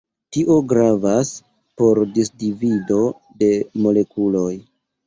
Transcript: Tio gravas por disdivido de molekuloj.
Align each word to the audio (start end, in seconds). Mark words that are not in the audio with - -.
Tio 0.35 0.53
gravas 0.71 1.33
por 1.83 2.01
disdivido 2.17 2.99
de 3.45 3.53
molekuloj. 3.87 4.53